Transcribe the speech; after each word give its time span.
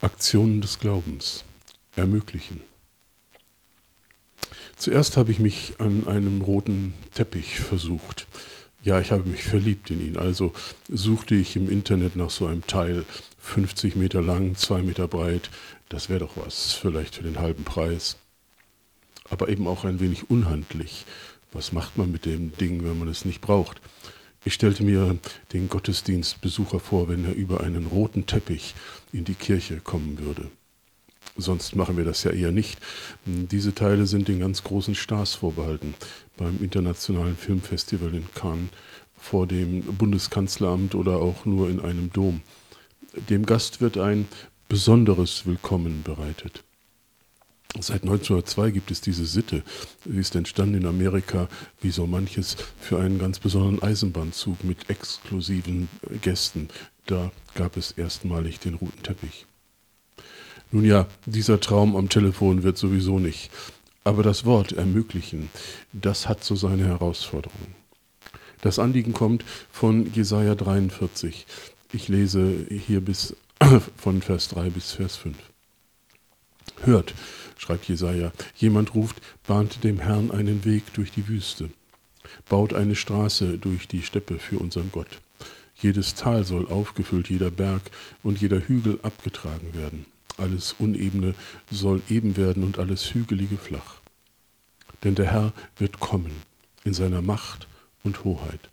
Aktionen 0.00 0.60
des 0.60 0.78
Glaubens 0.78 1.44
ermöglichen. 1.96 2.60
Zuerst 4.76 5.16
habe 5.16 5.32
ich 5.32 5.38
mich 5.38 5.74
an 5.78 6.06
einem 6.06 6.42
roten 6.42 6.92
Teppich 7.14 7.58
versucht. 7.60 8.26
Ja, 8.82 9.00
ich 9.00 9.10
habe 9.10 9.28
mich 9.28 9.42
verliebt 9.42 9.90
in 9.90 10.06
ihn. 10.06 10.18
Also 10.18 10.52
suchte 10.88 11.34
ich 11.34 11.56
im 11.56 11.70
Internet 11.70 12.14
nach 12.14 12.30
so 12.30 12.46
einem 12.46 12.66
Teil, 12.66 13.06
50 13.38 13.96
Meter 13.96 14.20
lang, 14.20 14.54
2 14.54 14.82
Meter 14.82 15.08
breit. 15.08 15.50
Das 15.88 16.08
wäre 16.08 16.20
doch 16.20 16.36
was, 16.36 16.72
vielleicht 16.72 17.16
für 17.16 17.22
den 17.22 17.38
halben 17.38 17.64
Preis. 17.64 18.18
Aber 19.30 19.48
eben 19.48 19.66
auch 19.66 19.84
ein 19.84 19.98
wenig 19.98 20.28
unhandlich. 20.30 21.06
Was 21.52 21.72
macht 21.72 21.96
man 21.96 22.12
mit 22.12 22.26
dem 22.26 22.52
Ding, 22.58 22.84
wenn 22.84 22.98
man 22.98 23.08
es 23.08 23.24
nicht 23.24 23.40
braucht? 23.40 23.80
Ich 24.46 24.54
stellte 24.54 24.84
mir 24.84 25.18
den 25.52 25.68
Gottesdienstbesucher 25.68 26.78
vor, 26.78 27.08
wenn 27.08 27.24
er 27.24 27.34
über 27.34 27.62
einen 27.64 27.86
roten 27.86 28.26
Teppich 28.26 28.76
in 29.12 29.24
die 29.24 29.34
Kirche 29.34 29.80
kommen 29.80 30.20
würde. 30.20 30.48
Sonst 31.36 31.74
machen 31.74 31.96
wir 31.96 32.04
das 32.04 32.22
ja 32.22 32.30
eher 32.30 32.52
nicht. 32.52 32.78
Diese 33.24 33.74
Teile 33.74 34.06
sind 34.06 34.28
den 34.28 34.38
ganz 34.38 34.62
großen 34.62 34.94
Stars 34.94 35.34
vorbehalten. 35.34 35.94
Beim 36.36 36.62
Internationalen 36.62 37.36
Filmfestival 37.36 38.14
in 38.14 38.32
Cannes, 38.36 38.68
vor 39.16 39.48
dem 39.48 39.80
Bundeskanzleramt 39.82 40.94
oder 40.94 41.16
auch 41.16 41.44
nur 41.44 41.68
in 41.68 41.80
einem 41.80 42.12
Dom. 42.12 42.42
Dem 43.28 43.46
Gast 43.46 43.80
wird 43.80 43.98
ein 43.98 44.28
besonderes 44.68 45.44
Willkommen 45.46 46.04
bereitet. 46.04 46.62
Seit 47.74 48.02
1902 48.02 48.70
gibt 48.70 48.90
es 48.90 49.00
diese 49.00 49.26
Sitte. 49.26 49.62
Sie 50.04 50.18
ist 50.18 50.34
entstanden 50.34 50.76
in 50.76 50.86
Amerika, 50.86 51.48
wie 51.80 51.90
so 51.90 52.06
manches, 52.06 52.56
für 52.80 52.98
einen 52.98 53.18
ganz 53.18 53.38
besonderen 53.38 53.82
Eisenbahnzug 53.82 54.64
mit 54.64 54.88
exklusiven 54.88 55.88
Gästen. 56.22 56.68
Da 57.06 57.30
gab 57.54 57.76
es 57.76 57.92
erstmalig 57.92 58.60
den 58.60 58.74
roten 58.74 59.02
Teppich. 59.02 59.46
Nun 60.72 60.84
ja, 60.84 61.06
dieser 61.26 61.60
Traum 61.60 61.96
am 61.96 62.08
Telefon 62.08 62.62
wird 62.62 62.78
sowieso 62.78 63.18
nicht. 63.18 63.50
Aber 64.04 64.22
das 64.22 64.44
Wort 64.44 64.72
ermöglichen, 64.72 65.50
das 65.92 66.28
hat 66.28 66.44
so 66.44 66.54
seine 66.54 66.86
Herausforderungen. 66.86 67.74
Das 68.60 68.78
Anliegen 68.78 69.12
kommt 69.12 69.44
von 69.70 70.12
Jesaja 70.12 70.54
43. 70.54 71.46
Ich 71.92 72.08
lese 72.08 72.66
hier 72.68 73.00
bis 73.00 73.36
von 73.96 74.22
Vers 74.22 74.48
3 74.48 74.70
bis 74.70 74.92
Vers 74.92 75.16
5. 75.16 75.36
Hört, 76.82 77.14
schreibt 77.56 77.88
Jesaja, 77.88 78.32
jemand 78.56 78.94
ruft, 78.94 79.16
bahnt 79.46 79.84
dem 79.84 79.98
Herrn 80.00 80.30
einen 80.30 80.64
Weg 80.64 80.92
durch 80.94 81.10
die 81.10 81.28
Wüste, 81.28 81.70
baut 82.48 82.74
eine 82.74 82.94
Straße 82.94 83.58
durch 83.58 83.88
die 83.88 84.02
Steppe 84.02 84.38
für 84.38 84.58
unseren 84.58 84.90
Gott. 84.92 85.20
Jedes 85.74 86.14
Tal 86.14 86.44
soll 86.44 86.66
aufgefüllt, 86.68 87.28
jeder 87.28 87.50
Berg 87.50 87.82
und 88.22 88.40
jeder 88.40 88.60
Hügel 88.60 88.98
abgetragen 89.02 89.74
werden 89.74 90.06
alles 90.38 90.74
Unebene 90.78 91.34
soll 91.70 92.02
eben 92.08 92.36
werden 92.36 92.62
und 92.64 92.78
alles 92.78 93.14
Hügelige 93.14 93.56
flach. 93.56 93.96
Denn 95.04 95.14
der 95.14 95.30
Herr 95.30 95.52
wird 95.78 96.00
kommen 96.00 96.32
in 96.84 96.94
seiner 96.94 97.22
Macht 97.22 97.66
und 98.02 98.24
Hoheit. 98.24 98.70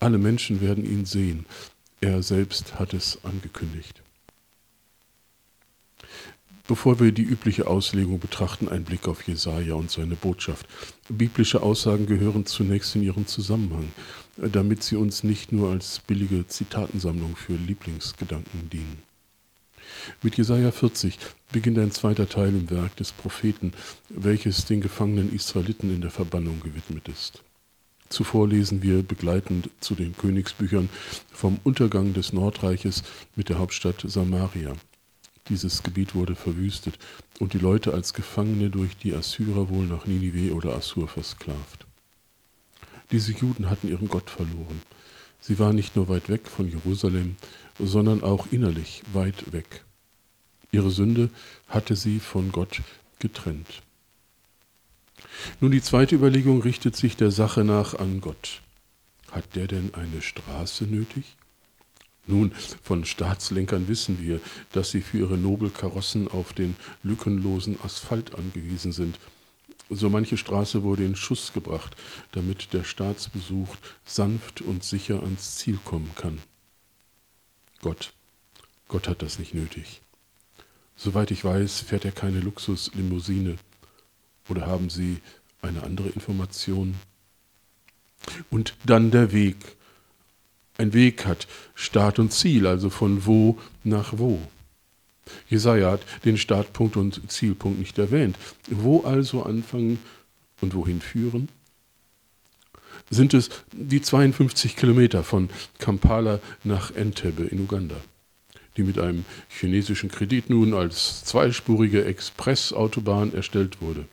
Alle 0.00 0.18
Menschen 0.18 0.60
werden 0.60 0.84
ihn 0.84 1.04
sehen. 1.04 1.46
Er 2.00 2.22
selbst 2.22 2.78
hat 2.78 2.94
es 2.94 3.24
angekündigt. 3.24 4.02
Bevor 6.72 6.98
wir 7.00 7.12
die 7.12 7.20
übliche 7.20 7.66
Auslegung 7.66 8.18
betrachten, 8.18 8.66
ein 8.66 8.84
Blick 8.84 9.06
auf 9.06 9.28
Jesaja 9.28 9.74
und 9.74 9.90
seine 9.90 10.16
Botschaft. 10.16 10.66
Biblische 11.10 11.62
Aussagen 11.62 12.06
gehören 12.06 12.46
zunächst 12.46 12.96
in 12.96 13.02
ihren 13.02 13.26
Zusammenhang, 13.26 13.92
damit 14.38 14.82
sie 14.82 14.96
uns 14.96 15.22
nicht 15.22 15.52
nur 15.52 15.70
als 15.70 15.98
billige 15.98 16.46
Zitatensammlung 16.46 17.36
für 17.36 17.52
Lieblingsgedanken 17.52 18.70
dienen. 18.70 19.02
Mit 20.22 20.38
Jesaja 20.38 20.70
40 20.72 21.18
beginnt 21.52 21.78
ein 21.78 21.90
zweiter 21.90 22.26
Teil 22.26 22.48
im 22.48 22.70
Werk 22.70 22.96
des 22.96 23.12
Propheten, 23.12 23.74
welches 24.08 24.64
den 24.64 24.80
gefangenen 24.80 25.30
Israeliten 25.30 25.94
in 25.94 26.00
der 26.00 26.10
Verbannung 26.10 26.60
gewidmet 26.60 27.06
ist. 27.06 27.42
Zuvor 28.08 28.48
lesen 28.48 28.82
wir 28.82 29.02
begleitend 29.02 29.68
zu 29.80 29.94
den 29.94 30.16
Königsbüchern 30.16 30.88
vom 31.30 31.60
Untergang 31.64 32.14
des 32.14 32.32
Nordreiches 32.32 33.02
mit 33.36 33.50
der 33.50 33.58
Hauptstadt 33.58 34.02
Samaria. 34.06 34.74
Dieses 35.48 35.82
Gebiet 35.82 36.14
wurde 36.14 36.34
verwüstet 36.34 36.98
und 37.40 37.52
die 37.52 37.58
Leute 37.58 37.92
als 37.92 38.14
Gefangene 38.14 38.70
durch 38.70 38.96
die 38.96 39.14
Assyrer 39.14 39.68
wohl 39.68 39.86
nach 39.86 40.06
Ninive 40.06 40.54
oder 40.54 40.74
Assur 40.74 41.08
versklavt. 41.08 41.86
Diese 43.10 43.32
Juden 43.32 43.68
hatten 43.68 43.88
ihren 43.88 44.08
Gott 44.08 44.30
verloren. 44.30 44.80
Sie 45.40 45.58
waren 45.58 45.74
nicht 45.74 45.96
nur 45.96 46.08
weit 46.08 46.28
weg 46.28 46.46
von 46.46 46.68
Jerusalem, 46.68 47.36
sondern 47.78 48.22
auch 48.22 48.46
innerlich 48.52 49.02
weit 49.12 49.52
weg. 49.52 49.84
Ihre 50.70 50.90
Sünde 50.90 51.28
hatte 51.68 51.96
sie 51.96 52.20
von 52.20 52.52
Gott 52.52 52.80
getrennt. 53.18 53.82
Nun 55.60 55.72
die 55.72 55.82
zweite 55.82 56.14
Überlegung 56.14 56.62
richtet 56.62 56.96
sich 56.96 57.16
der 57.16 57.30
Sache 57.30 57.64
nach 57.64 57.94
an 57.94 58.20
Gott. 58.20 58.62
Hat 59.30 59.54
der 59.54 59.66
denn 59.66 59.92
eine 59.94 60.22
Straße 60.22 60.84
nötig? 60.84 61.36
Nun, 62.26 62.52
von 62.82 63.04
Staatslenkern 63.04 63.88
wissen 63.88 64.20
wir, 64.20 64.40
dass 64.72 64.90
sie 64.90 65.00
für 65.00 65.18
ihre 65.18 65.36
Nobelkarossen 65.36 66.28
auf 66.28 66.52
den 66.52 66.76
lückenlosen 67.02 67.78
Asphalt 67.82 68.34
angewiesen 68.34 68.92
sind. 68.92 69.18
So 69.90 70.08
manche 70.08 70.36
Straße 70.36 70.84
wurde 70.84 71.04
in 71.04 71.16
Schuss 71.16 71.52
gebracht, 71.52 71.96
damit 72.30 72.72
der 72.72 72.84
Staatsbesuch 72.84 73.76
sanft 74.04 74.62
und 74.62 74.84
sicher 74.84 75.22
ans 75.22 75.56
Ziel 75.56 75.78
kommen 75.84 76.10
kann. 76.14 76.38
Gott, 77.80 78.12
Gott 78.88 79.08
hat 79.08 79.22
das 79.22 79.38
nicht 79.38 79.54
nötig. 79.54 80.00
Soweit 80.96 81.32
ich 81.32 81.44
weiß, 81.44 81.80
fährt 81.80 82.04
er 82.04 82.12
keine 82.12 82.40
Luxuslimousine. 82.40 83.56
Oder 84.48 84.66
haben 84.66 84.88
Sie 84.88 85.18
eine 85.60 85.82
andere 85.82 86.08
Information? 86.10 86.94
Und 88.50 88.76
dann 88.84 89.10
der 89.10 89.32
Weg. 89.32 89.56
Ein 90.78 90.92
Weg 90.94 91.26
hat 91.26 91.46
Start 91.74 92.18
und 92.18 92.32
Ziel, 92.32 92.66
also 92.66 92.90
von 92.90 93.26
wo 93.26 93.58
nach 93.84 94.14
wo. 94.16 94.40
Jesaja 95.48 95.92
hat 95.92 96.02
den 96.24 96.36
Startpunkt 96.36 96.96
und 96.96 97.30
Zielpunkt 97.30 97.78
nicht 97.78 97.98
erwähnt. 97.98 98.36
Wo 98.68 99.02
also 99.02 99.42
anfangen 99.42 99.98
und 100.60 100.74
wohin 100.74 101.00
führen? 101.00 101.48
Sind 103.10 103.34
es 103.34 103.50
die 103.72 104.00
52 104.00 104.76
Kilometer 104.76 105.22
von 105.22 105.50
Kampala 105.78 106.40
nach 106.64 106.94
Entebbe 106.94 107.44
in 107.44 107.60
Uganda? 107.60 107.96
die 108.76 108.82
mit 108.82 108.98
einem 108.98 109.24
chinesischen 109.48 110.10
Kredit 110.10 110.50
nun 110.50 110.74
als 110.74 111.24
zweispurige 111.24 112.04
Expressautobahn 112.04 113.34
erstellt 113.34 113.80
wurde. 113.80 114.06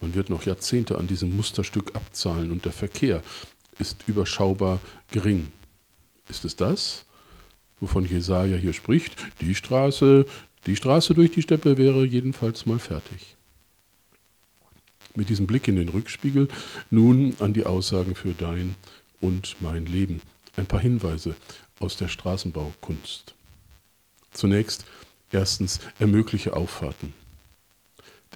Man 0.00 0.14
wird 0.14 0.30
noch 0.30 0.44
Jahrzehnte 0.44 0.98
an 0.98 1.06
diesem 1.06 1.36
Musterstück 1.36 1.94
abzahlen 1.94 2.52
und 2.52 2.64
der 2.64 2.72
Verkehr 2.72 3.22
ist 3.80 4.04
überschaubar 4.06 4.80
gering. 5.10 5.50
Ist 6.28 6.44
es 6.44 6.54
das, 6.56 7.04
wovon 7.80 8.04
Jesaja 8.04 8.56
hier 8.56 8.72
spricht? 8.72 9.16
Die 9.40 9.54
Straße, 9.54 10.26
die 10.66 10.76
Straße 10.76 11.14
durch 11.14 11.32
die 11.32 11.42
Steppe 11.42 11.78
wäre 11.78 12.04
jedenfalls 12.04 12.66
mal 12.66 12.78
fertig. 12.78 13.36
Mit 15.16 15.28
diesem 15.28 15.46
Blick 15.46 15.66
in 15.66 15.76
den 15.76 15.88
Rückspiegel 15.88 16.48
nun 16.90 17.34
an 17.40 17.52
die 17.52 17.66
Aussagen 17.66 18.14
für 18.14 18.32
dein 18.32 18.76
und 19.20 19.56
mein 19.60 19.86
Leben. 19.86 20.22
Ein 20.56 20.66
paar 20.66 20.80
Hinweise 20.80 21.34
aus 21.80 21.96
der 21.96 22.08
Straßenbaukunst. 22.08 23.34
Zunächst 24.32 24.84
erstens 25.32 25.80
ermögliche 25.98 26.54
Auffahrten. 26.54 27.12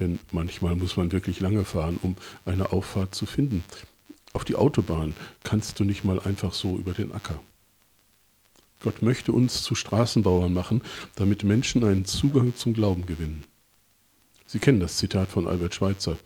Denn 0.01 0.19
manchmal 0.33 0.75
muss 0.75 0.97
man 0.97 1.13
wirklich 1.13 1.39
lange 1.39 1.65
fahren, 1.65 1.99
um 2.03 2.17
eine 2.45 2.73
Auffahrt 2.73 3.15
zu 3.15 3.27
finden. 3.27 3.63
Auf 4.35 4.45
die 4.45 4.57
Autobahn 4.57 5.15
kannst 5.45 5.79
du 5.81 5.85
nicht 5.85 6.05
mal 6.05 6.21
einfach 6.21 6.53
so 6.53 6.77
über 6.77 6.93
den 6.93 7.13
Acker. 7.13 7.41
Gott 8.83 9.01
möchte 9.01 9.33
uns 9.33 9.63
zu 9.63 9.75
Straßenbauern 9.75 10.53
machen, 10.53 10.83
damit 11.15 11.45
Menschen 11.45 11.85
einen 11.85 12.05
Zugang 12.05 12.55
zum 12.55 12.75
Glauben 12.75 13.07
gewinnen. 13.07 13.45
Sie 14.45 14.59
kennen 14.59 14.81
das 14.81 14.99
Zitat 14.99 15.29
von 15.29 15.47
Albert 15.47 15.75
Schweitzer. 15.75 16.19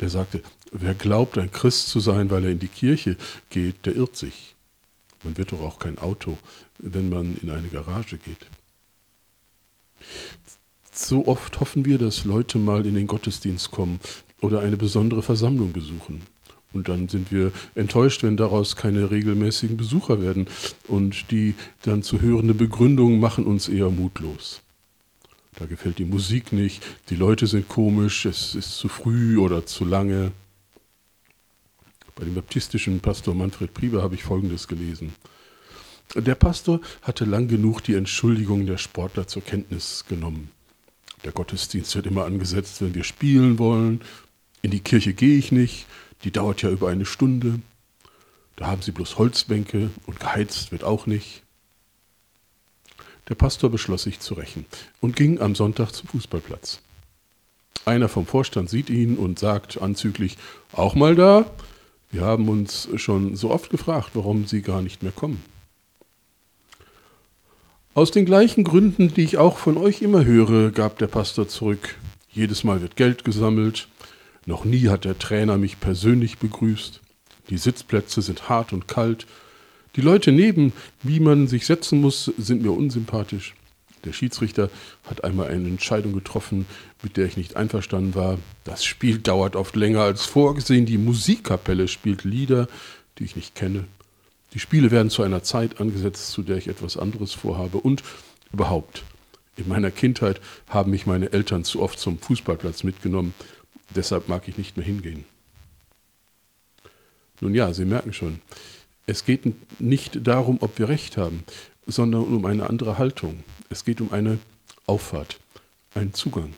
Der 0.00 0.08
sagte, 0.08 0.42
wer 0.72 0.94
glaubt, 0.94 1.38
ein 1.38 1.52
Christ 1.52 1.88
zu 1.88 2.00
sein, 2.00 2.30
weil 2.30 2.44
er 2.44 2.50
in 2.50 2.58
die 2.58 2.66
Kirche 2.66 3.16
geht, 3.50 3.86
der 3.86 3.94
irrt 3.94 4.16
sich. 4.16 4.56
Man 5.22 5.36
wird 5.36 5.52
doch 5.52 5.60
auch 5.60 5.78
kein 5.78 5.98
Auto, 5.98 6.38
wenn 6.78 7.10
man 7.10 7.36
in 7.36 7.50
eine 7.50 7.68
Garage 7.68 8.18
geht. 8.18 8.46
So 10.92 11.26
oft 11.26 11.60
hoffen 11.60 11.84
wir, 11.84 11.98
dass 11.98 12.24
Leute 12.24 12.58
mal 12.58 12.86
in 12.86 12.94
den 12.94 13.06
Gottesdienst 13.06 13.70
kommen 13.70 14.00
oder 14.40 14.60
eine 14.60 14.76
besondere 14.76 15.22
Versammlung 15.22 15.72
besuchen. 15.72 16.22
Und 16.74 16.88
dann 16.88 17.08
sind 17.08 17.32
wir 17.32 17.52
enttäuscht, 17.74 18.22
wenn 18.22 18.36
daraus 18.36 18.76
keine 18.76 19.10
regelmäßigen 19.10 19.76
Besucher 19.76 20.20
werden. 20.20 20.48
Und 20.88 21.30
die 21.30 21.54
dann 21.82 22.02
zu 22.02 22.20
hörende 22.20 22.52
Begründungen 22.52 23.20
machen 23.20 23.46
uns 23.46 23.68
eher 23.68 23.90
mutlos. 23.90 24.60
Da 25.56 25.66
gefällt 25.66 25.98
die 25.98 26.04
Musik 26.04 26.52
nicht, 26.52 26.84
die 27.10 27.14
Leute 27.16 27.46
sind 27.46 27.68
komisch, 27.68 28.26
es 28.26 28.56
ist 28.56 28.76
zu 28.76 28.88
früh 28.88 29.38
oder 29.38 29.64
zu 29.66 29.84
lange. 29.84 30.32
Bei 32.16 32.24
dem 32.24 32.34
baptistischen 32.34 33.00
Pastor 33.00 33.34
Manfred 33.34 33.72
Prieber 33.72 34.02
habe 34.02 34.16
ich 34.16 34.24
Folgendes 34.24 34.66
gelesen. 34.66 35.14
Der 36.16 36.34
Pastor 36.34 36.80
hatte 37.02 37.24
lang 37.24 37.48
genug 37.48 37.82
die 37.82 37.94
Entschuldigung 37.94 38.66
der 38.66 38.78
Sportler 38.78 39.26
zur 39.26 39.42
Kenntnis 39.42 40.04
genommen. 40.08 40.50
Der 41.24 41.32
Gottesdienst 41.32 41.94
wird 41.96 42.06
immer 42.06 42.24
angesetzt, 42.24 42.82
wenn 42.82 42.94
wir 42.94 43.04
spielen 43.04 43.58
wollen. 43.58 44.00
In 44.62 44.70
die 44.70 44.80
Kirche 44.80 45.14
gehe 45.14 45.38
ich 45.38 45.52
nicht, 45.52 45.86
die 46.22 46.30
dauert 46.30 46.62
ja 46.62 46.70
über 46.70 46.88
eine 46.88 47.06
Stunde. 47.06 47.60
Da 48.56 48.66
haben 48.66 48.82
sie 48.82 48.92
bloß 48.92 49.18
Holzbänke 49.18 49.90
und 50.06 50.20
geheizt 50.20 50.70
wird 50.70 50.84
auch 50.84 51.06
nicht. 51.06 51.42
Der 53.28 53.34
Pastor 53.34 53.70
beschloss 53.70 54.02
sich 54.02 54.20
zu 54.20 54.34
rächen 54.34 54.66
und 55.00 55.16
ging 55.16 55.40
am 55.40 55.54
Sonntag 55.54 55.92
zum 55.92 56.08
Fußballplatz. 56.08 56.80
Einer 57.86 58.08
vom 58.08 58.26
Vorstand 58.26 58.70
sieht 58.70 58.90
ihn 58.90 59.16
und 59.16 59.38
sagt 59.38 59.80
anzüglich, 59.80 60.38
auch 60.72 60.94
mal 60.94 61.14
da? 61.14 61.50
Wir 62.10 62.22
haben 62.22 62.48
uns 62.48 62.88
schon 62.96 63.34
so 63.34 63.50
oft 63.50 63.70
gefragt, 63.70 64.10
warum 64.14 64.46
Sie 64.46 64.62
gar 64.62 64.82
nicht 64.82 65.02
mehr 65.02 65.12
kommen. 65.12 65.42
Aus 67.94 68.10
den 68.10 68.24
gleichen 68.24 68.64
Gründen, 68.64 69.12
die 69.14 69.22
ich 69.22 69.38
auch 69.38 69.58
von 69.58 69.76
euch 69.76 70.02
immer 70.02 70.24
höre, 70.24 70.70
gab 70.70 70.98
der 70.98 71.06
Pastor 71.06 71.48
zurück. 71.48 71.96
Jedes 72.30 72.64
Mal 72.64 72.82
wird 72.82 72.96
Geld 72.96 73.24
gesammelt. 73.24 73.88
Noch 74.46 74.64
nie 74.64 74.88
hat 74.88 75.04
der 75.04 75.18
Trainer 75.18 75.56
mich 75.56 75.80
persönlich 75.80 76.38
begrüßt. 76.38 77.00
Die 77.50 77.58
Sitzplätze 77.58 78.22
sind 78.22 78.48
hart 78.48 78.72
und 78.72 78.88
kalt. 78.88 79.26
Die 79.96 80.00
Leute 80.00 80.32
neben, 80.32 80.72
wie 81.02 81.20
man 81.20 81.46
sich 81.46 81.66
setzen 81.66 82.00
muss, 82.00 82.32
sind 82.36 82.62
mir 82.62 82.72
unsympathisch. 82.72 83.54
Der 84.04 84.12
Schiedsrichter 84.12 84.70
hat 85.04 85.24
einmal 85.24 85.48
eine 85.48 85.68
Entscheidung 85.68 86.12
getroffen, 86.12 86.66
mit 87.02 87.16
der 87.16 87.26
ich 87.26 87.36
nicht 87.36 87.56
einverstanden 87.56 88.14
war. 88.14 88.38
Das 88.64 88.84
Spiel 88.84 89.18
dauert 89.18 89.56
oft 89.56 89.76
länger 89.76 90.02
als 90.02 90.26
vorgesehen. 90.26 90.84
Die 90.84 90.98
Musikkapelle 90.98 91.88
spielt 91.88 92.24
Lieder, 92.24 92.68
die 93.18 93.24
ich 93.24 93.36
nicht 93.36 93.54
kenne. 93.54 93.84
Die 94.52 94.60
Spiele 94.60 94.90
werden 94.90 95.10
zu 95.10 95.22
einer 95.22 95.42
Zeit 95.42 95.80
angesetzt, 95.80 96.30
zu 96.30 96.42
der 96.42 96.58
ich 96.58 96.68
etwas 96.68 96.96
anderes 96.96 97.32
vorhabe. 97.32 97.78
Und 97.78 98.02
überhaupt, 98.52 99.04
in 99.56 99.68
meiner 99.68 99.90
Kindheit 99.90 100.40
haben 100.68 100.90
mich 100.90 101.06
meine 101.06 101.32
Eltern 101.32 101.64
zu 101.64 101.80
oft 101.80 101.98
zum 101.98 102.18
Fußballplatz 102.18 102.84
mitgenommen. 102.84 103.34
Deshalb 103.90 104.28
mag 104.28 104.48
ich 104.48 104.58
nicht 104.58 104.76
mehr 104.76 104.86
hingehen. 104.86 105.24
Nun 107.40 107.54
ja, 107.54 107.72
Sie 107.72 107.84
merken 107.84 108.12
schon, 108.12 108.40
es 109.06 109.24
geht 109.24 109.42
nicht 109.80 110.26
darum, 110.26 110.58
ob 110.60 110.78
wir 110.78 110.88
recht 110.88 111.16
haben, 111.16 111.44
sondern 111.86 112.22
um 112.22 112.46
eine 112.46 112.68
andere 112.68 112.98
Haltung. 112.98 113.44
Es 113.68 113.84
geht 113.84 114.00
um 114.00 114.12
eine 114.12 114.38
Auffahrt, 114.86 115.38
einen 115.94 116.14
Zugang. 116.14 116.54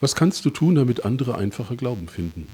Was 0.00 0.14
kannst 0.14 0.44
du 0.44 0.50
tun, 0.50 0.74
damit 0.74 1.04
andere 1.04 1.36
einfacher 1.36 1.76
Glauben 1.76 2.08
finden? 2.08 2.48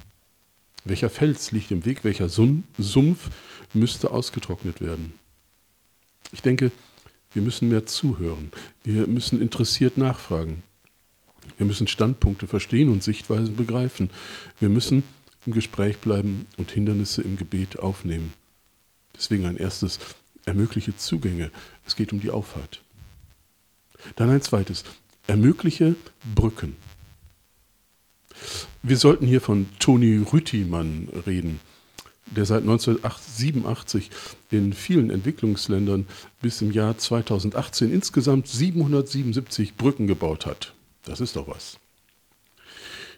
Welcher 0.84 1.10
Fels 1.10 1.50
liegt 1.50 1.70
im 1.70 1.84
Weg, 1.84 2.04
welcher 2.04 2.28
Sumpf 2.28 3.30
müsste 3.72 4.10
ausgetrocknet 4.10 4.80
werden? 4.80 5.14
Ich 6.32 6.42
denke, 6.42 6.70
wir 7.32 7.42
müssen 7.42 7.68
mehr 7.68 7.86
zuhören. 7.86 8.50
Wir 8.84 9.06
müssen 9.06 9.40
interessiert 9.42 9.98
nachfragen. 9.98 10.62
Wir 11.56 11.66
müssen 11.66 11.86
Standpunkte 11.86 12.46
verstehen 12.46 12.90
und 12.90 13.02
Sichtweisen 13.02 13.56
begreifen. 13.56 14.10
Wir 14.60 14.68
müssen 14.68 15.02
im 15.46 15.52
Gespräch 15.52 15.98
bleiben 15.98 16.46
und 16.56 16.70
Hindernisse 16.70 17.22
im 17.22 17.36
Gebet 17.36 17.78
aufnehmen. 17.78 18.32
Deswegen 19.14 19.46
ein 19.46 19.56
erstes, 19.56 19.98
ermögliche 20.44 20.96
Zugänge. 20.96 21.50
Es 21.86 21.96
geht 21.96 22.12
um 22.12 22.20
die 22.20 22.30
Auffahrt. 22.30 22.82
Dann 24.16 24.30
ein 24.30 24.42
zweites, 24.42 24.84
ermögliche 25.26 25.96
Brücken. 26.34 26.76
Wir 28.82 28.96
sollten 28.98 29.26
hier 29.26 29.40
von 29.40 29.66
Toni 29.78 30.18
Rüttimann 30.32 31.08
reden, 31.26 31.60
der 32.26 32.44
seit 32.44 32.62
1987 32.62 34.10
in 34.50 34.72
vielen 34.72 35.10
Entwicklungsländern 35.10 36.06
bis 36.42 36.60
im 36.60 36.70
Jahr 36.70 36.98
2018 36.98 37.92
insgesamt 37.92 38.46
777 38.46 39.74
Brücken 39.74 40.06
gebaut 40.06 40.46
hat. 40.46 40.75
Das 41.06 41.20
ist 41.20 41.36
doch 41.36 41.48
was. 41.48 41.78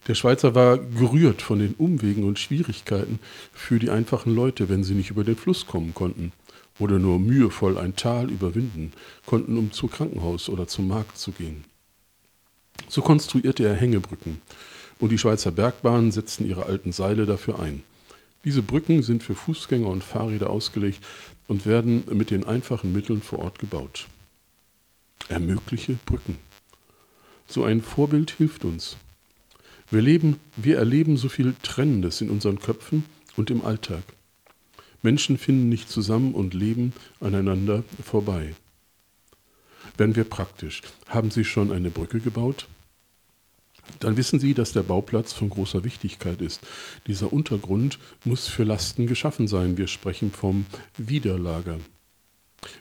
Der 0.06 0.14
Schweizer 0.14 0.54
war 0.54 0.78
gerührt 0.78 1.42
von 1.42 1.58
den 1.58 1.74
Umwegen 1.74 2.24
und 2.24 2.38
Schwierigkeiten 2.38 3.18
für 3.52 3.78
die 3.78 3.90
einfachen 3.90 4.34
Leute, 4.34 4.68
wenn 4.68 4.84
sie 4.84 4.94
nicht 4.94 5.10
über 5.10 5.24
den 5.24 5.36
Fluss 5.36 5.66
kommen 5.66 5.92
konnten 5.92 6.32
oder 6.78 6.98
nur 6.98 7.18
mühevoll 7.18 7.76
ein 7.76 7.96
Tal 7.96 8.30
überwinden 8.30 8.92
konnten, 9.26 9.58
um 9.58 9.72
zum 9.72 9.90
Krankenhaus 9.90 10.48
oder 10.48 10.68
zum 10.68 10.86
Markt 10.86 11.18
zu 11.18 11.32
gehen. 11.32 11.64
So 12.88 13.02
konstruierte 13.02 13.64
er 13.64 13.74
Hängebrücken 13.74 14.40
und 15.00 15.10
die 15.10 15.18
Schweizer 15.18 15.50
Bergbahnen 15.50 16.12
setzten 16.12 16.46
ihre 16.46 16.66
alten 16.66 16.92
Seile 16.92 17.26
dafür 17.26 17.58
ein. 17.58 17.82
Diese 18.44 18.62
Brücken 18.62 19.02
sind 19.02 19.22
für 19.22 19.34
Fußgänger 19.34 19.88
und 19.88 20.04
Fahrräder 20.04 20.50
ausgelegt 20.50 21.04
und 21.48 21.66
werden 21.66 22.04
mit 22.12 22.30
den 22.30 22.44
einfachen 22.44 22.92
Mitteln 22.92 23.20
vor 23.20 23.40
Ort 23.40 23.58
gebaut. 23.58 24.06
Ermögliche 25.28 25.98
Brücken. 26.06 26.38
So 27.50 27.64
ein 27.64 27.80
Vorbild 27.80 28.30
hilft 28.32 28.66
uns. 28.66 28.98
Wir, 29.90 30.02
leben, 30.02 30.38
wir 30.56 30.76
erleben 30.76 31.16
so 31.16 31.30
viel 31.30 31.54
Trennendes 31.62 32.20
in 32.20 32.28
unseren 32.28 32.58
Köpfen 32.58 33.06
und 33.36 33.48
im 33.50 33.64
Alltag. 33.64 34.02
Menschen 35.00 35.38
finden 35.38 35.70
nicht 35.70 35.88
zusammen 35.88 36.34
und 36.34 36.52
leben 36.52 36.92
aneinander 37.20 37.84
vorbei. 38.04 38.54
Werden 39.96 40.14
wir 40.14 40.24
praktisch. 40.24 40.82
Haben 41.06 41.30
Sie 41.30 41.44
schon 41.44 41.72
eine 41.72 41.88
Brücke 41.88 42.20
gebaut? 42.20 42.68
Dann 44.00 44.18
wissen 44.18 44.38
Sie, 44.38 44.52
dass 44.52 44.72
der 44.72 44.82
Bauplatz 44.82 45.32
von 45.32 45.48
großer 45.48 45.84
Wichtigkeit 45.84 46.42
ist. 46.42 46.60
Dieser 47.06 47.32
Untergrund 47.32 47.98
muss 48.24 48.46
für 48.46 48.64
Lasten 48.64 49.06
geschaffen 49.06 49.48
sein. 49.48 49.78
Wir 49.78 49.86
sprechen 49.86 50.32
vom 50.32 50.66
Widerlager. 50.98 51.78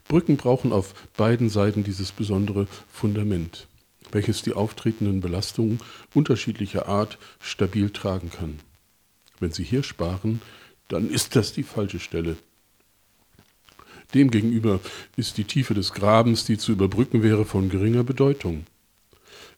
Brücken 0.10 0.36
brauchen 0.36 0.74
auf 0.74 0.94
beiden 1.16 1.48
Seiten 1.48 1.86
dieses 1.86 2.12
besondere 2.12 2.68
Fundament 2.92 3.68
welches 4.12 4.42
die 4.42 4.54
auftretenden 4.54 5.22
Belastungen 5.22 5.80
unterschiedlicher 6.14 6.88
Art 6.88 7.18
stabil 7.40 7.90
tragen 7.90 8.32
kann. 8.32 8.60
Wenn 9.40 9.52
Sie 9.52 9.64
hier 9.64 9.84
sparen, 9.84 10.42
dann 10.88 11.10
ist 11.10 11.36
das 11.36 11.54
die 11.54 11.64
falsche 11.64 12.00
Stelle. 12.00 12.38
Demgegenüber 14.14 14.80
ist 15.18 15.38
die 15.38 15.44
Tiefe 15.44 15.74
des 15.74 15.94
Grabens, 15.94 16.46
die 16.46 16.58
zu 16.58 16.72
überbrücken 16.72 17.24
wäre, 17.24 17.46
von 17.46 17.70
geringer 17.70 18.04
Bedeutung. 18.04 18.66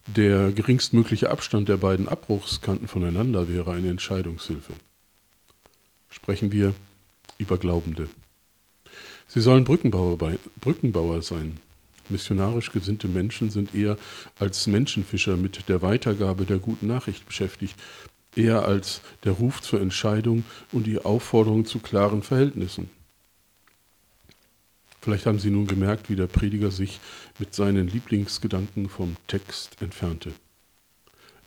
Der 0.06 0.50
geringstmögliche 0.50 1.30
Abstand 1.30 1.68
der 1.68 1.76
beiden 1.76 2.08
Abbruchskanten 2.08 2.88
voneinander 2.88 3.48
wäre 3.48 3.72
eine 3.72 3.90
Entscheidungshilfe. 3.90 4.72
Sprechen 6.08 6.50
wir 6.50 6.74
über 7.38 7.58
Glaubende. 7.58 8.08
Sie 9.28 9.40
sollen 9.40 9.62
Brückenbauer, 9.62 10.18
Brückenbauer 10.60 11.22
sein, 11.22 11.60
Missionarisch 12.10 12.72
gesinnte 12.72 13.08
Menschen 13.08 13.50
sind 13.50 13.74
eher 13.74 13.96
als 14.38 14.66
Menschenfischer 14.66 15.36
mit 15.36 15.68
der 15.68 15.82
Weitergabe 15.82 16.44
der 16.44 16.58
guten 16.58 16.86
Nachricht 16.86 17.26
beschäftigt, 17.26 17.74
eher 18.36 18.64
als 18.64 19.00
der 19.24 19.32
Ruf 19.32 19.60
zur 19.60 19.80
Entscheidung 19.80 20.44
und 20.72 20.86
die 20.86 20.98
Aufforderung 20.98 21.64
zu 21.64 21.78
klaren 21.78 22.22
Verhältnissen. 22.22 22.90
Vielleicht 25.00 25.26
haben 25.26 25.38
Sie 25.38 25.50
nun 25.50 25.66
gemerkt, 25.66 26.10
wie 26.10 26.16
der 26.16 26.26
Prediger 26.26 26.70
sich 26.70 27.00
mit 27.38 27.54
seinen 27.54 27.88
Lieblingsgedanken 27.88 28.88
vom 28.88 29.16
Text 29.26 29.80
entfernte. 29.80 30.32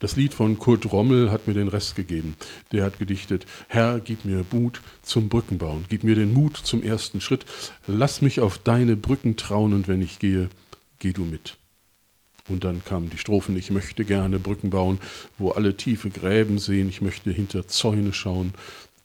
Das 0.04 0.18
Lied 0.18 0.34
von 0.34 0.60
Kurt 0.60 0.92
Rommel 0.92 1.32
hat 1.32 1.48
mir 1.48 1.54
den 1.54 1.70
Rest 1.70 1.96
gegeben. 1.96 2.36
Der 2.74 2.84
hat 2.84 3.00
gedichtet, 3.00 3.46
Herr, 3.70 4.02
gib 4.02 4.26
mir 4.26 4.44
Mut 4.52 4.82
zum 5.02 5.30
Brückenbauen, 5.30 5.86
gib 5.88 6.04
mir 6.04 6.16
den 6.16 6.34
Mut 6.34 6.58
zum 6.58 6.84
ersten 6.84 7.22
Schritt, 7.22 7.46
lass 7.88 8.22
mich 8.22 8.42
auf 8.42 8.58
deine 8.58 8.98
Brücken 8.98 9.38
trauen 9.38 9.72
und 9.72 9.88
wenn 9.88 10.02
ich 10.02 10.20
gehe, 10.20 10.50
geh 11.00 11.14
du 11.14 11.24
mit. 11.24 11.56
Und 12.50 12.66
dann 12.66 12.84
kamen 12.84 13.12
die 13.12 13.18
Strophen, 13.18 13.56
ich 13.56 13.72
möchte 13.72 14.04
gerne 14.04 14.40
Brücken 14.40 14.72
bauen, 14.72 15.00
wo 15.38 15.52
alle 15.52 15.78
tiefe 15.78 16.10
Gräben 16.10 16.60
sehen, 16.60 16.90
ich 16.90 17.02
möchte 17.02 17.32
hinter 17.32 17.70
Zäune 17.70 18.12
schauen 18.12 18.54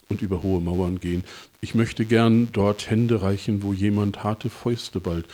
und 0.09 0.21
über 0.21 0.43
hohe 0.43 0.61
Mauern 0.61 0.99
gehen. 0.99 1.23
Ich 1.61 1.76
möchte 1.76 2.07
gern 2.07 2.49
dort 2.50 2.90
Hände 2.90 3.23
reichen, 3.23 3.62
wo 3.62 3.73
jemand 3.73 4.25
harte 4.25 4.50
Fäuste 4.50 4.99
ballt. 4.99 5.26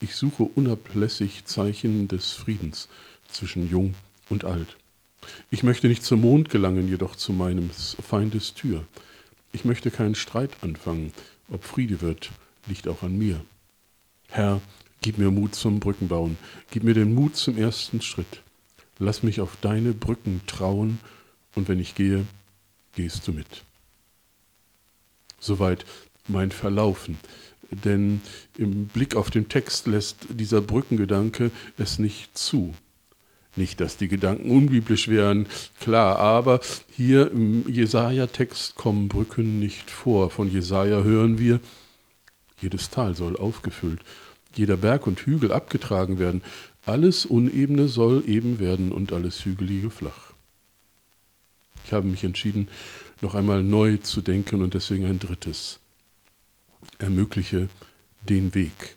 Ich 0.00 0.16
suche 0.16 0.42
unablässig 0.42 1.44
Zeichen 1.44 2.08
des 2.08 2.32
Friedens 2.32 2.88
zwischen 3.28 3.70
Jung 3.70 3.94
und 4.28 4.44
Alt. 4.44 4.78
Ich 5.50 5.62
möchte 5.62 5.88
nicht 5.88 6.02
zum 6.02 6.22
Mond 6.22 6.50
gelangen, 6.50 6.88
jedoch 6.88 7.16
zu 7.16 7.32
meines 7.32 7.96
Feindes 8.06 8.54
Tür. 8.54 8.84
Ich 9.52 9.64
möchte 9.64 9.90
keinen 9.90 10.14
Streit 10.14 10.50
anfangen, 10.62 11.12
ob 11.50 11.64
Friede 11.64 12.00
wird, 12.00 12.30
liegt 12.66 12.88
auch 12.88 13.02
an 13.02 13.16
mir. 13.16 13.44
Herr, 14.28 14.60
gib 15.02 15.18
mir 15.18 15.30
Mut 15.30 15.54
zum 15.54 15.78
Brückenbauen, 15.78 16.38
gib 16.70 16.84
mir 16.84 16.94
den 16.94 17.14
Mut 17.14 17.36
zum 17.36 17.58
ersten 17.58 18.00
Schritt. 18.00 18.42
Lass 18.98 19.22
mich 19.22 19.40
auf 19.40 19.56
deine 19.60 19.92
Brücken 19.92 20.40
trauen, 20.46 20.98
und 21.54 21.68
wenn 21.68 21.80
ich 21.80 21.94
gehe, 21.94 22.24
gehst 22.94 23.28
du 23.28 23.32
mit. 23.32 23.64
Soweit 25.38 25.84
mein 26.28 26.50
Verlaufen, 26.50 27.18
denn 27.70 28.22
im 28.56 28.86
Blick 28.86 29.16
auf 29.16 29.30
den 29.30 29.48
Text 29.48 29.86
lässt 29.86 30.18
dieser 30.30 30.60
Brückengedanke 30.60 31.50
es 31.76 31.98
nicht 31.98 32.38
zu. 32.38 32.74
Nicht, 33.54 33.80
dass 33.80 33.98
die 33.98 34.08
Gedanken 34.08 34.50
unbiblisch 34.50 35.08
wären, 35.08 35.46
klar, 35.78 36.18
aber 36.18 36.60
hier 36.90 37.30
im 37.30 37.68
Jesaja-Text 37.68 38.76
kommen 38.76 39.08
Brücken 39.08 39.58
nicht 39.58 39.90
vor. 39.90 40.30
Von 40.30 40.50
Jesaja 40.50 41.02
hören 41.02 41.38
wir, 41.38 41.60
Jedes 42.62 42.90
Tal 42.90 43.16
soll 43.16 43.36
aufgefüllt, 43.36 44.00
jeder 44.54 44.76
Berg 44.76 45.08
und 45.08 45.18
Hügel 45.20 45.52
abgetragen 45.52 46.18
werden, 46.18 46.42
alles 46.86 47.26
Unebene 47.26 47.88
soll 47.88 48.22
eben 48.26 48.60
werden 48.60 48.92
und 48.92 49.12
alles 49.12 49.44
Hügelige 49.44 49.90
flach. 49.90 50.32
Ich 51.84 51.92
habe 51.92 52.06
mich 52.06 52.22
entschieden, 52.22 52.68
noch 53.20 53.34
einmal 53.34 53.62
neu 53.64 53.96
zu 53.96 54.20
denken 54.20 54.62
und 54.62 54.74
deswegen 54.74 55.06
ein 55.06 55.18
drittes. 55.18 55.80
Ermögliche 56.98 57.68
den 58.28 58.54
Weg. 58.54 58.96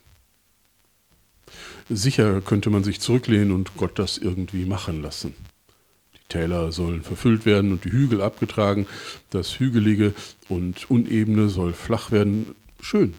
Sicher 1.88 2.40
könnte 2.40 2.70
man 2.70 2.84
sich 2.84 3.00
zurücklehnen 3.00 3.52
und 3.52 3.76
Gott 3.76 3.98
das 3.98 4.18
irgendwie 4.18 4.64
machen 4.64 5.02
lassen. 5.02 5.34
Die 6.14 6.28
Täler 6.28 6.72
sollen 6.72 7.02
verfüllt 7.02 7.46
werden 7.46 7.72
und 7.72 7.84
die 7.84 7.92
Hügel 7.92 8.20
abgetragen, 8.20 8.86
das 9.30 9.58
Hügelige 9.58 10.14
und 10.48 10.90
Unebene 10.90 11.48
soll 11.48 11.72
flach 11.72 12.10
werden. 12.10 12.54
Schön, 12.80 13.14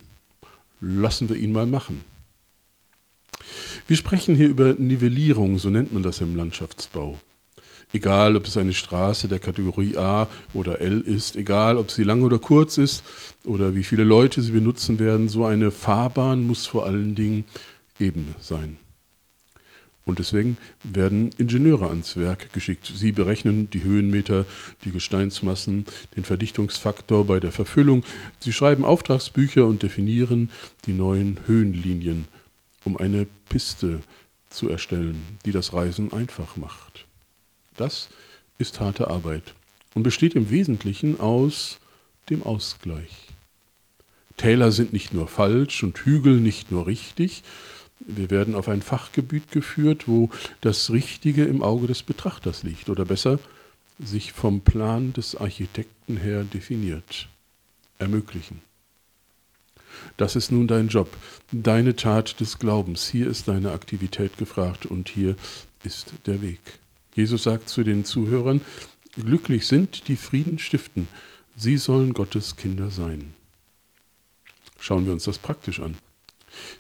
lassen 0.81 1.29
wir 1.29 1.38
ihn 1.38 1.53
mal 1.53 1.65
machen. 1.65 2.03
Wir 3.88 3.96
sprechen 3.96 4.36
hier 4.36 4.50
über 4.50 4.74
Nivellierung, 4.74 5.60
so 5.60 5.69
nennt 5.69 5.93
man 5.93 6.03
das 6.03 6.19
im 6.19 6.36
Landschaftsbau. 6.36 7.17
Egal, 7.93 8.36
ob 8.36 8.46
es 8.46 8.57
eine 8.57 8.74
Straße 8.74 9.29
der 9.29 9.39
Kategorie 9.39 9.96
A 9.96 10.27
oder 10.53 10.81
L 10.81 11.00
ist, 11.00 11.38
egal, 11.38 11.77
ob 11.77 11.89
sie 11.89 12.03
lang 12.03 12.22
oder 12.22 12.38
kurz 12.38 12.77
ist 12.77 13.01
oder 13.46 13.75
wie 13.75 13.86
viele 13.86 14.03
Leute 14.03 14.41
sie 14.41 14.51
benutzen 14.51 15.00
werden, 15.00 15.29
so 15.29 15.46
eine 15.46 15.72
Fahrbahn 15.72 16.46
muss 16.46 16.65
vor 16.65 16.86
allen 16.86 17.15
Dingen 17.15 17.46
eben 18.00 18.36
sein. 18.39 18.77
Und 20.06 20.20
deswegen 20.20 20.58
werden 20.84 21.32
Ingenieure 21.38 21.89
ans 21.89 22.16
Werk 22.16 22.54
geschickt. 22.54 22.89
Sie 22.96 23.12
berechnen 23.12 23.70
die 23.70 23.84
Höhenmeter, 23.84 24.46
die 24.86 24.92
Gesteinsmassen, 24.92 25.86
den 26.16 26.24
Verdichtungsfaktor 26.24 27.25
bei 27.25 27.42
der 27.42 27.51
Verfüllung. 27.51 28.06
Sie 28.39 28.54
schreiben 28.54 28.86
Auftragsbücher 28.86 29.66
und 29.66 29.84
definieren 29.84 30.50
die 30.86 30.94
neuen 30.94 31.39
Höhenlinien 31.46 32.25
um 32.88 32.98
eine 32.98 33.27
Piste 33.50 34.00
zu 34.50 34.70
erstellen, 34.70 35.22
die 35.46 35.51
das 35.51 35.74
Reisen 35.74 36.13
einfach 36.13 36.56
macht. 36.56 37.06
Das 37.75 38.08
ist 38.58 38.80
harte 38.80 39.10
Arbeit 39.10 39.54
und 39.94 40.04
besteht 40.04 40.36
im 40.36 40.50
Wesentlichen 40.50 41.20
aus 41.20 41.80
dem 42.30 42.44
Ausgleich. 42.44 43.12
Täler 44.38 44.72
sind 44.72 44.94
nicht 44.94 45.13
nur 45.13 45.27
falsch 45.27 45.84
und 45.84 45.98
Hügel 45.98 46.39
nicht 46.39 46.72
nur 46.72 46.88
richtig, 46.88 47.44
wir 48.00 48.30
werden 48.30 48.56
auf 48.56 48.70
ein 48.70 48.82
Fachgebiet 48.82 49.51
geführt, 49.51 50.08
wo 50.08 50.30
das 50.62 50.92
Richtige 50.92 51.46
im 51.46 51.63
Auge 51.63 51.88
des 51.88 52.04
Betrachters 52.04 52.63
liegt 52.63 52.89
oder 52.89 53.06
besser 53.06 53.39
sich 54.00 54.32
vom 54.32 54.62
Plan 54.62 55.13
des 55.13 55.36
Architekten 55.36 56.18
her 56.18 56.44
definiert. 56.44 57.27
Ermöglichen. 57.98 58.62
Das 60.18 60.36
ist 60.36 60.51
nun 60.51 60.68
dein 60.68 60.89
Job, 60.89 61.10
deine 61.51 61.96
Tat 61.96 62.39
des 62.39 62.60
Glaubens. 62.60 63.10
Hier 63.10 63.27
ist 63.27 63.48
deine 63.48 63.72
Aktivität 63.72 64.38
gefragt 64.38 64.86
und 64.86 65.10
hier 65.10 65.36
ist 65.84 66.13
der 66.27 66.42
Weg. 66.42 66.60
Jesus 67.16 67.44
sagt 67.44 67.70
zu 67.70 67.84
den 67.84 68.06
Zuhörern, 68.06 68.62
glücklich 69.16 69.66
sind 69.66 70.08
die 70.08 70.16
Frieden 70.16 70.60
stiften, 70.60 71.08
sie 71.56 71.77
sollen 71.77 72.13
Gottes 72.13 72.56
Kinder 72.56 72.92
sein. 72.92 73.34
Schauen 74.80 75.08
wir 75.08 75.13
uns 75.13 75.24
das 75.24 75.39
praktisch 75.39 75.80
an. 75.80 75.96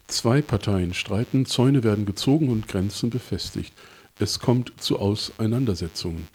Zwei 0.07 0.41
Parteien 0.41 0.93
streiten, 0.93 1.45
Zäune 1.45 1.83
werden 1.83 2.05
gezogen 2.05 2.49
und 2.49 2.67
Grenzen 2.67 3.09
befestigt. 3.09 3.73
Es 4.19 4.39
kommt 4.39 4.73
zu 4.81 4.99
Auseinandersetzungen. 4.99 6.27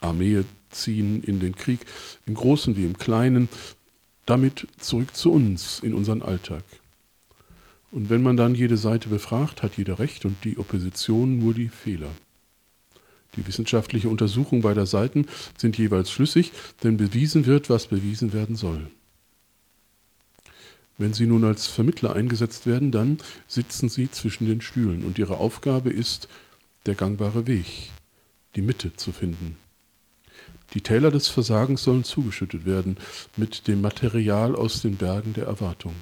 Armee 0.00 0.44
ziehen 0.70 1.22
in 1.22 1.40
den 1.40 1.54
Krieg, 1.54 1.80
im 2.26 2.34
Großen 2.34 2.76
wie 2.76 2.84
im 2.84 2.98
Kleinen, 2.98 3.48
damit 4.26 4.66
zurück 4.78 5.16
zu 5.16 5.32
uns 5.32 5.80
in 5.80 5.94
unseren 5.94 6.22
Alltag. 6.22 6.62
Und 7.90 8.10
wenn 8.10 8.22
man 8.22 8.36
dann 8.36 8.54
jede 8.54 8.76
Seite 8.76 9.08
befragt, 9.08 9.62
hat 9.62 9.78
jeder 9.78 9.98
Recht 9.98 10.24
und 10.24 10.36
die 10.44 10.58
Opposition 10.58 11.38
nur 11.38 11.54
die 11.54 11.68
Fehler. 11.68 12.10
Die 13.36 13.46
wissenschaftliche 13.46 14.08
Untersuchung 14.08 14.62
beider 14.62 14.86
Seiten 14.86 15.26
sind 15.56 15.78
jeweils 15.78 16.10
schlüssig, 16.10 16.52
denn 16.82 16.96
bewiesen 16.96 17.46
wird, 17.46 17.70
was 17.70 17.86
bewiesen 17.86 18.32
werden 18.32 18.56
soll. 18.56 18.90
Wenn 20.98 21.14
sie 21.14 21.26
nun 21.26 21.44
als 21.44 21.68
Vermittler 21.68 22.14
eingesetzt 22.14 22.66
werden, 22.66 22.90
dann 22.90 23.18
sitzen 23.46 23.88
sie 23.88 24.10
zwischen 24.10 24.46
den 24.46 24.60
Stühlen 24.60 25.04
und 25.04 25.18
ihre 25.18 25.38
Aufgabe 25.38 25.90
ist, 25.90 26.28
der 26.86 26.96
gangbare 26.96 27.46
Weg, 27.46 27.90
die 28.56 28.62
Mitte 28.62 28.94
zu 28.96 29.12
finden. 29.12 29.56
Die 30.74 30.80
Täler 30.80 31.10
des 31.10 31.28
Versagens 31.28 31.84
sollen 31.84 32.04
zugeschüttet 32.04 32.66
werden 32.66 32.96
mit 33.36 33.68
dem 33.68 33.80
Material 33.80 34.54
aus 34.54 34.82
den 34.82 34.96
Bergen 34.96 35.32
der 35.34 35.46
Erwartung. 35.46 35.94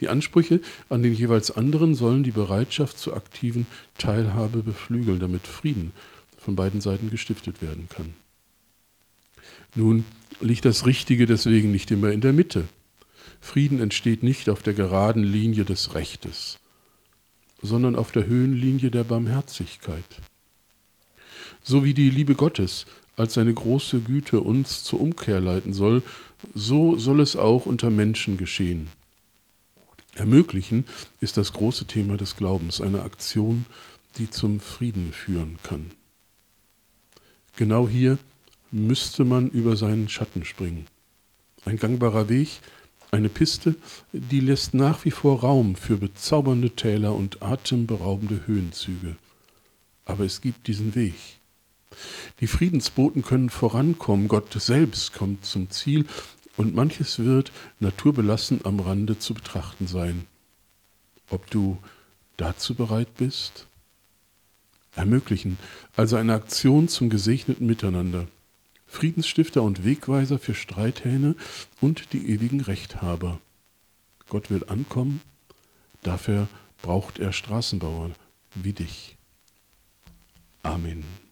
Die 0.00 0.08
Ansprüche 0.08 0.60
an 0.88 1.02
den 1.02 1.14
jeweils 1.14 1.50
anderen 1.50 1.94
sollen 1.94 2.24
die 2.24 2.30
Bereitschaft 2.30 2.98
zur 2.98 3.16
aktiven 3.16 3.66
Teilhabe 3.96 4.62
beflügeln, 4.62 5.18
damit 5.18 5.46
Frieden 5.46 5.92
von 6.36 6.56
beiden 6.56 6.80
Seiten 6.80 7.10
gestiftet 7.10 7.62
werden 7.62 7.88
kann. 7.88 8.14
Nun 9.74 10.04
liegt 10.40 10.64
das 10.64 10.84
Richtige 10.84 11.26
deswegen 11.26 11.70
nicht 11.70 11.90
immer 11.90 12.10
in 12.10 12.20
der 12.20 12.32
Mitte. 12.32 12.64
Frieden 13.40 13.80
entsteht 13.80 14.22
nicht 14.22 14.48
auf 14.48 14.62
der 14.62 14.74
geraden 14.74 15.22
Linie 15.22 15.64
des 15.64 15.94
Rechtes, 15.94 16.58
sondern 17.62 17.96
auf 17.96 18.12
der 18.12 18.26
Höhenlinie 18.26 18.90
der 18.90 19.04
Barmherzigkeit. 19.04 20.04
So 21.62 21.84
wie 21.84 21.94
die 21.94 22.10
Liebe 22.10 22.34
Gottes 22.34 22.86
als 23.16 23.34
seine 23.34 23.54
große 23.54 24.00
Güte 24.00 24.40
uns 24.40 24.84
zur 24.84 25.00
Umkehr 25.00 25.40
leiten 25.40 25.72
soll, 25.72 26.02
so 26.54 26.96
soll 26.96 27.20
es 27.20 27.36
auch 27.36 27.66
unter 27.66 27.90
Menschen 27.90 28.36
geschehen. 28.36 28.88
Ermöglichen 30.14 30.84
ist 31.20 31.36
das 31.36 31.52
große 31.52 31.86
Thema 31.86 32.16
des 32.16 32.36
Glaubens, 32.36 32.80
eine 32.80 33.02
Aktion, 33.02 33.66
die 34.18 34.30
zum 34.30 34.60
Frieden 34.60 35.12
führen 35.12 35.58
kann. 35.62 35.90
Genau 37.56 37.88
hier 37.88 38.18
müsste 38.70 39.24
man 39.24 39.48
über 39.48 39.76
seinen 39.76 40.08
Schatten 40.08 40.44
springen. 40.44 40.86
Ein 41.64 41.78
gangbarer 41.78 42.28
Weg, 42.28 42.60
eine 43.14 43.28
Piste, 43.28 43.76
die 44.12 44.40
lässt 44.40 44.74
nach 44.74 45.04
wie 45.04 45.10
vor 45.10 45.40
Raum 45.40 45.76
für 45.76 45.96
bezaubernde 45.96 46.70
Täler 46.70 47.14
und 47.14 47.42
atemberaubende 47.42 48.46
Höhenzüge. 48.46 49.16
Aber 50.04 50.24
es 50.24 50.40
gibt 50.40 50.66
diesen 50.66 50.94
Weg. 50.94 51.14
Die 52.40 52.48
Friedensboten 52.48 53.22
können 53.22 53.50
vorankommen, 53.50 54.28
Gott 54.28 54.52
selbst 54.52 55.12
kommt 55.14 55.44
zum 55.44 55.70
Ziel 55.70 56.06
und 56.56 56.74
manches 56.74 57.20
wird 57.20 57.52
naturbelassen 57.80 58.60
am 58.64 58.80
Rande 58.80 59.18
zu 59.18 59.32
betrachten 59.32 59.86
sein. 59.86 60.26
Ob 61.30 61.50
du 61.50 61.78
dazu 62.36 62.74
bereit 62.74 63.14
bist? 63.16 63.66
Ermöglichen, 64.96 65.58
also 65.96 66.16
eine 66.16 66.34
Aktion 66.34 66.88
zum 66.88 67.10
gesegneten 67.10 67.66
Miteinander. 67.66 68.26
Friedensstifter 68.94 69.60
und 69.62 69.84
Wegweiser 69.84 70.38
für 70.38 70.54
Streithähne 70.54 71.34
und 71.80 72.12
die 72.12 72.30
ewigen 72.30 72.60
Rechthaber. 72.60 73.40
Gott 74.28 74.50
will 74.50 74.64
ankommen, 74.68 75.20
dafür 76.04 76.46
braucht 76.80 77.18
er 77.18 77.32
Straßenbauer 77.32 78.12
wie 78.54 78.72
dich. 78.72 79.16
Amen. 80.62 81.23